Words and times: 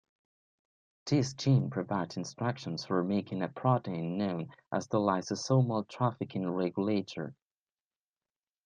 This 1.05 1.35
gene 1.35 1.69
provides 1.69 2.17
instructions 2.17 2.83
for 2.83 3.03
making 3.03 3.43
a 3.43 3.47
protein 3.47 4.17
known 4.17 4.49
as 4.71 4.87
the 4.87 4.97
lysosomal 4.97 5.87
trafficking 5.89 6.49
regulator. 6.49 7.35